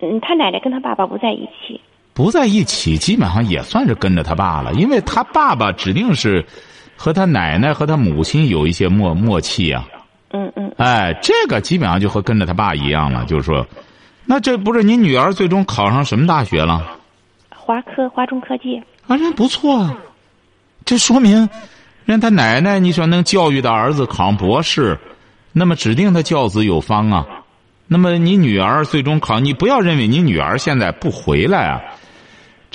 [0.00, 1.80] 嗯，他奶奶跟他爸爸不在一起。
[2.14, 6.44] 不在一起，基本上也算是跟着他爸了，因为他爸爸指定是
[6.96, 9.86] 和他奶奶和他母亲有一些默默契啊。
[10.30, 13.66] 嗯嗯，哎，这个基本上就和跟着他爸一样了，就是说，
[14.24, 16.98] 那这不是你女儿最终考上什么大学了？
[17.54, 18.82] 华科华中科技。
[19.06, 19.96] 啊，人不错啊，
[20.84, 21.48] 这说明
[22.04, 24.98] 人他奶奶你说能教育的儿子考上博士，
[25.52, 27.26] 那么指定他教子有方啊。
[27.88, 31.80] 那么你女儿最终考，你不要认为你女儿现在不回来啊。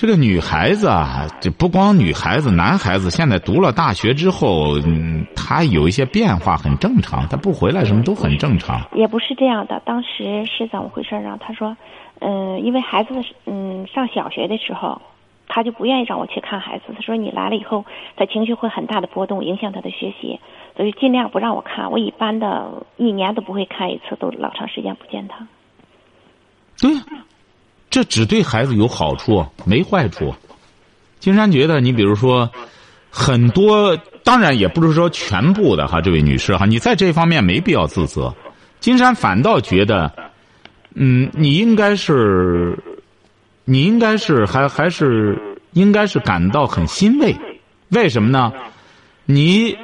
[0.02, 8.82] 这个女孩子啊，这不光女孩子，男孩子现在读了大学之后，嗯，他有一些变化很正常，他不回来什么都很正常。
[8.96, 11.38] 也不是这样的，当时是怎么回事呢？
[11.40, 11.78] 他说，
[12.18, 13.14] 嗯，因为孩子
[13.46, 15.00] 嗯上小学的时候，
[15.48, 16.86] 他就不愿意让我去看孩子。
[16.96, 17.86] 他说你来了以后，
[18.16, 20.40] 他情绪会很大的波动，影响他的学习，
[20.76, 21.92] 所以尽量不让我看。
[21.92, 25.48] 我一般的一年都不会看一次，都老长时间不见他。
[26.80, 27.02] 对呀，
[27.92, 30.34] 这只对孩子有好处，没坏处。
[31.20, 32.50] 金山觉得，你比如说，
[33.12, 38.34] 很多当然也不是说全部的哈，这位女士哈，你在这方面没必要自责。
[38.80, 40.12] 金山反倒觉得，
[40.96, 42.80] 嗯，你应该是，
[43.66, 45.38] 你应该是还还是
[45.74, 47.36] 应该是感到很欣慰。
[47.90, 48.52] 为什么呢？
[49.26, 49.78] 你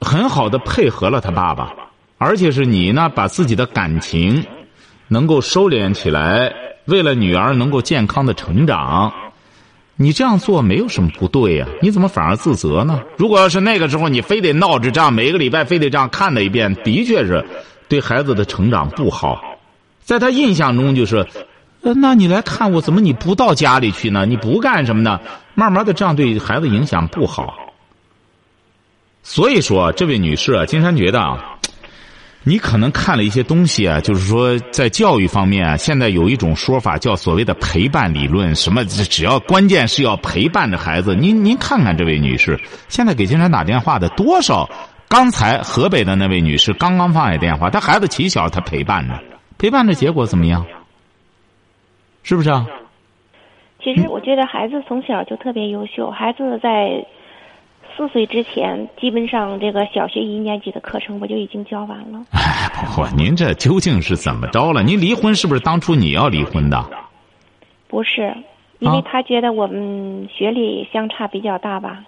[0.00, 1.72] 很好的配合了他爸爸，
[2.18, 4.44] 而且是你呢，把自己的感情
[5.08, 6.54] 能够收敛起来，
[6.86, 9.12] 为了女儿能够健康的成长，
[9.96, 13.00] 你这样做没有什么不对呀、你怎么反而自责呢？
[13.16, 17.44] 如果要是那个时候你非得闹着这样，每个礼拜非得这样看他一遍，的确是
[17.88, 19.40] 对孩子的成长不好。
[20.00, 21.24] 在他印象中就是，
[21.82, 24.26] 呃，那你来看我，怎么你不到家里去呢？
[24.26, 25.20] 你不干什么呢？
[25.54, 27.54] 慢慢的这样对孩子影响不好。
[29.22, 31.58] 所以说，这位女士啊，金山觉得啊，
[32.44, 41.14] 你可能看了一些东西啊，就是说在教育方面啊，现在有一种说法叫所谓的陪伴理论，什么只要关键是要陪伴着孩子。
[41.14, 44.68] 您您看看这位女士，现在给金山打电话的多少？
[45.08, 49.14] 刚才河北的那位女士刚刚放下电话，她孩子起小，她陪伴着，
[49.58, 50.64] 陪伴着结果怎么样？
[52.22, 52.66] 是不是啊？
[53.84, 57.04] 其实我觉得孩子从小就特别优秀，孩子在
[57.96, 62.24] 四岁之前，基本上这个小学一年级的课程我就已经教完了。
[62.32, 64.82] 哎，不过您这究竟是怎么着了？
[64.82, 66.84] 您离婚是不是当初你要离婚的？
[67.88, 68.34] 不是，
[68.78, 72.02] 因为啊他觉得我们学历相差比较大吧，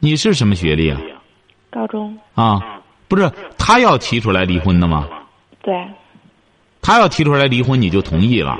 [0.00, 1.00] 你是什么学历啊？
[1.70, 5.08] 高中啊，不是他要提出来离婚的吗？
[5.62, 5.86] 对，
[6.80, 8.58] 他要提出来离婚，你就同意了。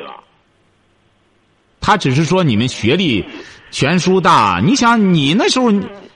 [1.80, 3.24] 他只是说你们学历
[3.72, 5.72] 悬殊大，你想你那时候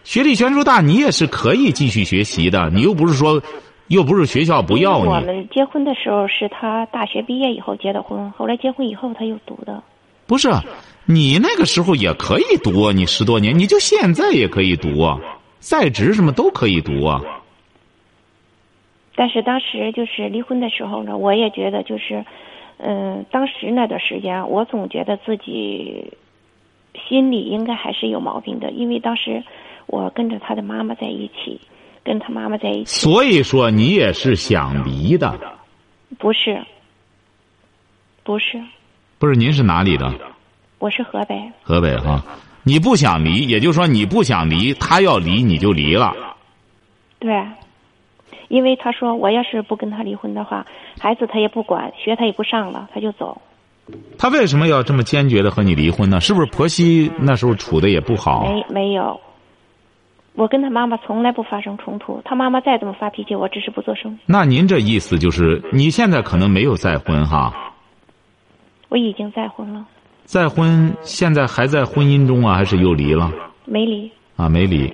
[0.07, 3.43] 学历悬殊大，你也是可以继续学习的，你又不是说，
[3.89, 9.83] 又不是学校不要你，我们结婚的时候是他大学毕业以后结的婚，后来结婚以后他又读的。
[10.29, 10.49] 不是？
[11.07, 15.19] 你那个时候也可以读啊，你十多年，你就现在也可以读啊，
[15.59, 17.21] 在职什么都可以读啊。
[19.17, 22.25] 但是当时就是离婚的时候呢，我也觉得就是，
[22.79, 26.13] 嗯、当时那段时间，我总觉得自己
[27.09, 29.43] 心里应该还是有毛病的，因为当时
[29.87, 31.61] 我跟着他的妈妈在一起，
[32.05, 35.39] 跟他妈妈在一起，所以说你也是想离的，
[36.19, 36.61] 不是，
[38.23, 38.61] 不是，
[39.19, 39.35] 不是？
[39.35, 40.13] 您是哪里的？
[40.79, 42.23] 我是河北，河北哈。
[42.63, 46.13] 你不想离，也就是说你不想离，他要离你就离了。
[47.21, 47.33] 对，
[48.49, 50.67] 因为他说我要是不跟他离婚的话，
[51.01, 53.41] 孩子他也不管，学他也不上了，他就走。
[54.19, 56.21] 他为什么要这么坚决的和你离婚呢？
[56.21, 58.45] 是不是婆媳那时候处的也不好？
[58.45, 59.21] 没没有，
[60.37, 64.19] 我跟他妈妈从来不发生冲突，他妈妈再怎么发脾气，我只是不做声。
[64.27, 67.53] 那您这意思就是你现在可能没有再婚哈？
[68.91, 69.85] 我已经再婚了，
[70.25, 73.33] 再婚现在还在婚姻中啊，还是又离了？
[73.65, 74.11] 没离。
[74.37, 74.93] 啊，没离。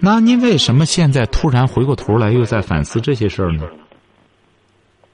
[0.00, 3.64] 那您为什么现在突然回过头来又在反思这些事儿呢？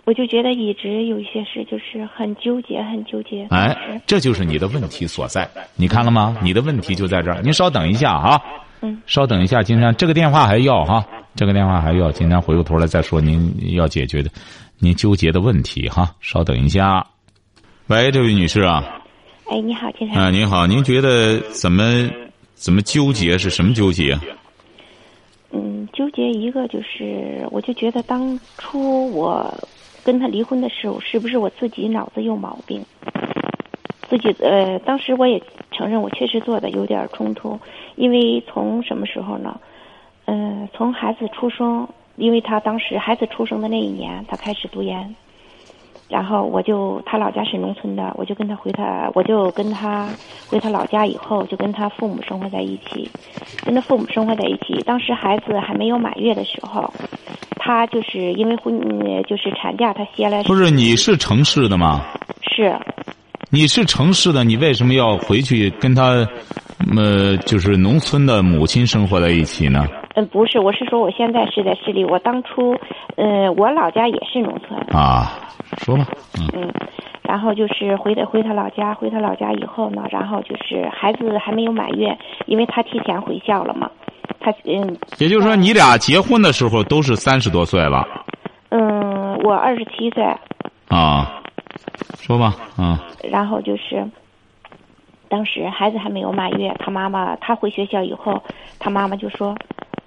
[0.05, 3.47] 我就觉得一直有一些事就是很纠结，很纠结。
[3.51, 5.49] 哎，这就是你的问题所在。
[5.75, 6.37] 你看了吗？
[6.42, 7.40] 你的问题就在这儿。
[7.42, 8.40] 您稍等一下哈。
[8.81, 9.01] 嗯。
[9.07, 12.11] 稍等一下，金山，这个电话还要哈，这个电话还要。
[12.12, 14.31] 金山回过头来再说您要解决的，
[14.79, 16.15] 您纠结的问题哈。
[16.21, 17.07] 稍等一下。
[17.89, 18.83] 喂，这位女士啊，
[19.49, 20.33] 哎，你好，金山啊、山。
[20.33, 22.11] 您好，您觉得怎么
[22.55, 24.21] 怎么纠结是什么纠结啊？
[25.53, 29.55] 嗯，纠结一个就是，我就觉得当初我
[30.05, 32.85] 跟他离婚的时候，是不是我自己脑子有毛病？
[34.09, 37.59] 自己呃，当时我也承认我确实做的有点冲突，
[37.97, 39.59] 因为从什么时候呢？
[40.27, 45.15] 嗯、从孩子出生，因为他当时孩子出生的那一年，他开始读研，
[46.09, 50.09] 然后我就他老家是农村的，我就跟他回他，我就跟他
[50.49, 53.09] 回他老家以后，就跟他父母生活在一起，
[53.65, 54.83] 跟他父母生活在一起。
[54.85, 56.93] 当时孩子还没有满月的时候，
[57.57, 62.05] 他就是因为婚呃就是产假，他歇了不是，你是城市的吗？
[62.43, 62.77] 是
[63.49, 66.27] 你是城市的，你为什么要回去跟他，
[66.97, 69.87] 呃，就是农村的母亲生活在一起呢？
[70.15, 72.75] 嗯不是，我是说我现在是在市里，我当初
[73.17, 75.31] 嗯我老家也是农村，啊，
[75.79, 76.07] 说吧，
[76.39, 76.73] 嗯，嗯，
[77.23, 83.91] 然后就是回的回他老家，回他老家以后呢，然后就是孩子还没有满月，因为他提前回校了嘛，
[84.41, 84.97] 他嗯。
[85.19, 88.07] 也就是说你俩结婚的时候都是三十多岁了
[88.71, 90.25] 嗯，我二十七岁，
[90.89, 91.43] 啊，
[92.19, 94.03] 说吧，啊，然后就是，
[95.29, 98.43] 当时孩子还没有满月，他妈妈他回学校以后，
[98.79, 99.55] 他妈妈就说，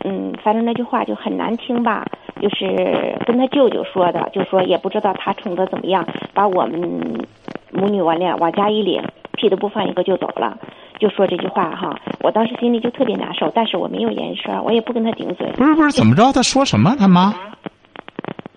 [0.05, 2.05] 嗯，反正那句话就很难听吧，
[2.41, 7.27] 就是跟他舅舅说的，就说也不知道他宠的怎么样，把我们
[7.71, 9.03] 母女完脸往家一领，
[9.33, 10.57] 屁都不放一个就走了。
[10.99, 15.47] 就说这句话哈，我当时心里就特别难受，但是我没有言声，我也不跟他顶嘴。
[15.53, 16.31] 不是不是，怎么着？
[16.33, 16.93] 他说什么？
[16.99, 17.33] 他妈？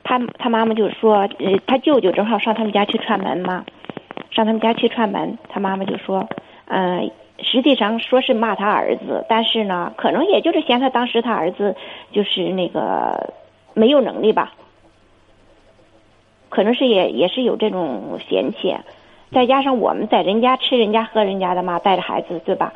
[0.03, 3.65] 他他妈妈就说，呃，他舅舅正好上他们家去串门嘛，
[4.33, 6.29] 上他们家去串门，他妈妈就说，
[6.75, 11.77] 嗯、实际上说是骂他儿子，但是呢，可能也就是嫌他当时他儿子
[12.13, 13.35] 就是那个
[13.75, 14.55] 没有能力吧，
[16.49, 18.75] 可能是也也是有这种嫌弃，
[19.33, 22.73] 再加上我们在人家吃人家喝人家的嘛，带着孩子对吧？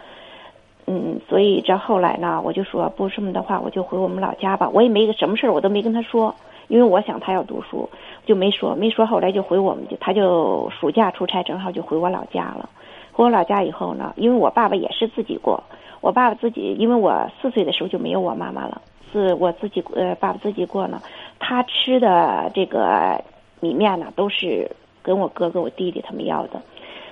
[0.86, 4.68] 嗯，所以这后来呢，我就说不这么的话，我就回我们老家吧。
[4.74, 6.34] 我也没什么事儿，我都没跟他说，
[6.68, 7.88] 因为我想他要读书，
[8.26, 9.06] 就没说，没说。
[9.06, 12.68] 后来就回我们，他就暑假出差，正好就回我老家了。
[13.16, 15.62] 回我老家以后呢，因为我爸爸也是自己过，
[16.02, 21.00] 我爸爸自己，因为我四岁的时候就没有我妈妈了，是我自己呃爸爸自己过呢。
[21.38, 23.24] 他吃的这个
[23.60, 24.70] 米面呢，都是
[25.02, 26.60] 跟我哥哥、我弟弟他们要的。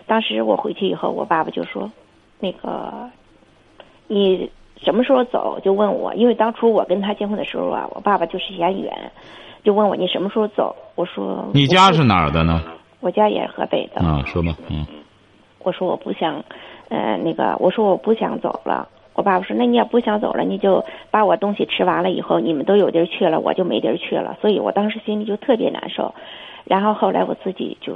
[0.05, 1.91] 当时我回去以后，我爸爸就说，
[2.39, 3.09] 那个
[4.07, 5.59] 你什么时候走？
[5.65, 8.93] 就问我，因为当初我跟他结婚的时候啊，我爸爸就是嫌远，
[9.65, 10.77] 就问我你什么时候走？
[10.97, 12.63] 我说你家是哪儿的呢？
[13.01, 14.07] 我家也是河北的。
[14.07, 14.87] 啊，说吧，嗯，
[15.65, 16.45] 我说我不想，
[16.89, 26.15] 呃，那个我说我不想走了，我爸爸说：“那你也不想走了，你就把我东西吃完了以后，你们都有地儿去了，我就没地儿去了。”所以我当时心里就特别难受。
[26.65, 27.95] 然后后来我自己就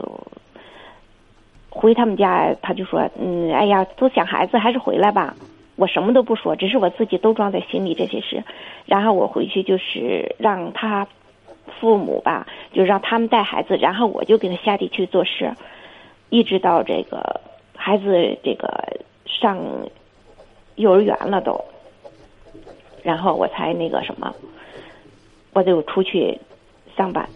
[1.71, 5.35] 回他们家，他就说：“嗯，哎呀，都想孩子，还是回来吧。”
[5.77, 8.43] 我什么都不说，只是我自己都装在心里这些事。
[8.85, 11.07] 然后我回去就是让他
[11.79, 15.53] 父母吧，就让他们带孩子，然后我就给他下地去做事，
[16.31, 17.41] 一直到这个
[17.89, 19.59] 孩子这个上。
[20.79, 21.61] 幼儿园了都，
[23.03, 24.33] 然后我才那个什么，
[25.53, 26.39] 我就出去
[26.97, 27.29] 上班。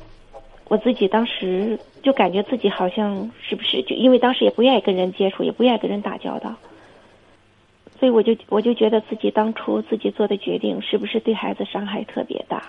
[0.68, 6.54] 我自己当时就感觉自己好像是不是就因为当时也不愿意跟人接触，也不愿意跟人打交道，
[7.98, 12.62] 所以我就我就觉得自己当初自己做的决定是不是对孩子伤害特别大？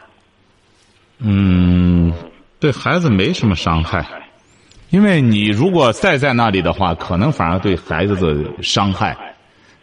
[1.20, 2.12] 嗯，
[2.60, 4.04] 对孩子没什么伤害，
[4.94, 9.18] 因为你如果再在那里的话，可能反而对孩子的伤害。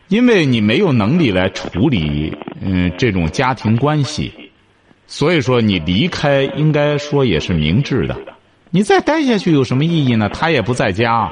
[0.06, 4.32] 因为你没有能力来处理，嗯，这种家庭关系，
[5.08, 8.16] 所以说你离开应该说也是明智的。
[8.70, 10.28] 你再待下去有什么意义呢？
[10.28, 11.28] 他也不在家，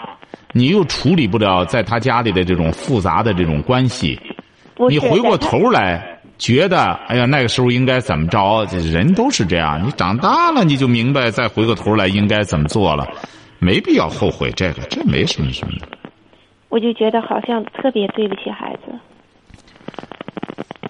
[0.52, 4.18] 你又处理不了在他家里的这种复杂的这种关系。
[4.90, 8.64] 你回过头来觉得，哎呀，那个时候应该怎么着？
[8.72, 13.06] 人都是这样，你长大了你就明白，再回过头来应该怎么做了，
[13.58, 15.88] 没必要后悔这个，这没什么什么的。
[16.68, 18.92] 我就觉得好像特别对不起孩子。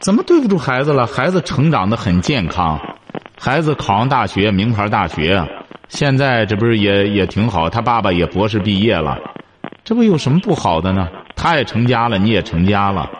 [0.01, 1.07] 怎么对不住孩子了？
[1.07, 2.79] 孩子成长的很健康，
[3.39, 5.43] 孩子考上大学，名牌大学，
[5.89, 7.69] 现在这不是也也挺好？
[7.69, 9.19] 他爸爸也博士毕业了，
[9.85, 11.09] 这不有什么不好的呢？
[11.35, 13.11] 他也成家了，你也成家了。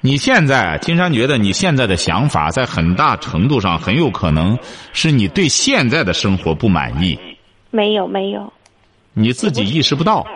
[0.00, 4.58] 你现在，金山觉得你现在的想法，在很大程度上很有可能
[4.92, 7.18] 是你对现在的生活不满意。
[7.70, 8.52] 没有，没有。
[9.14, 10.26] 你自己意识不到。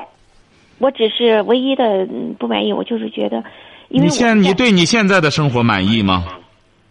[0.78, 2.06] 我只是唯一的
[2.38, 3.42] 不满意，我就是觉得，
[3.88, 6.24] 因为你现你对你现在的生活满意吗？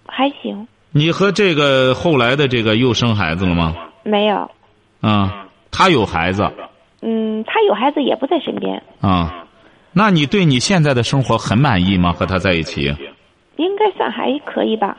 [0.06, 0.68] 还行。
[0.92, 3.76] 你和这个后来的这个又生孩子了吗？
[4.04, 4.50] 没有。
[5.02, 6.50] 啊，他有孩子。
[7.02, 8.82] 嗯，他有孩子也不在身边。
[9.00, 9.46] 啊，
[9.94, 12.12] 那你对你现在的生活很满意吗？
[12.12, 12.94] 和他在一起？
[13.58, 14.98] 应该算还可以吧。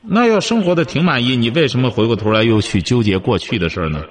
[0.00, 4.02] 那要生活的挺满意，你为什么回过头来又去纠结过去的事儿呢？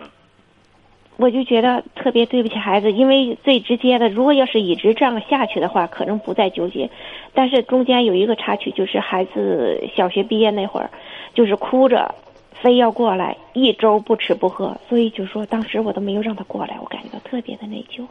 [1.18, 6.90] 我就觉得特别对不起孩子，因为最直接的，如果要是一直这样下去的话，可能不再纠结。
[7.34, 10.90] 但是中间有一个插曲，就是孩子小学毕业那会儿，
[11.34, 12.14] 就是哭着，
[12.54, 18.06] 非要过来，一周不吃不喝，所以就说当时我都没有让他过来，我感觉到特别的内疚。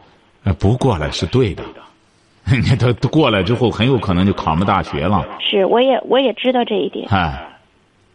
[0.59, 1.63] 不过来是对的，
[2.45, 5.25] 你他过来之后，很有可能就考上大学了。
[5.39, 7.07] 是，我也我也知道这一点。
[7.09, 7.47] 哎，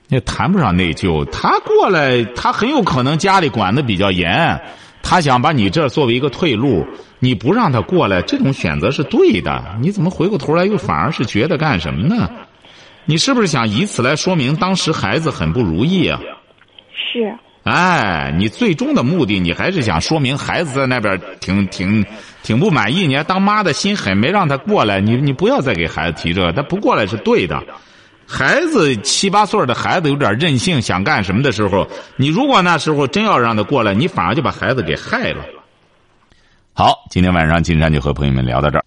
[0.08, 4.60] 也谈不上内疚，他过来，他很有可能家里管的比较严。
[5.02, 6.86] 他想把你这作为一个退路，
[7.18, 9.62] 你不让他过来，这种选择是对的。
[9.80, 12.30] 你怎么回过头来又反而是觉得干什么呢？
[13.04, 16.20] 你是不是想以此来说明当时孩子很不如意啊？
[16.94, 17.36] 是。
[17.64, 22.04] 哎，你最终的目的，你还是想说明孩子在那边挺挺
[22.42, 23.06] 挺不满意。
[23.06, 25.00] 你还当妈的心狠，没让他过来。
[25.00, 27.62] 你你不要再给孩子提这个，他不过来是对的。
[28.32, 35.44] 孩子七八岁的孩子有点任性，想干什么的时候，你如果那时候真要让他过来，你反而就把孩子给害了。
[36.72, 38.84] 好，今天晚上金山就和朋友们聊到这儿。